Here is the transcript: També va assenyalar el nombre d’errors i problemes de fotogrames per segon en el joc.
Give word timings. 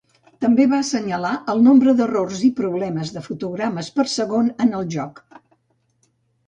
També 0.43 0.63
va 0.71 0.79
assenyalar 0.85 1.33
el 1.53 1.61
nombre 1.67 1.93
d’errors 1.99 2.41
i 2.49 2.49
problemes 2.63 3.13
de 3.19 3.25
fotogrames 3.29 3.93
per 4.01 4.09
segon 4.19 4.53
en 4.67 4.77
el 4.81 4.93
joc. 4.99 5.25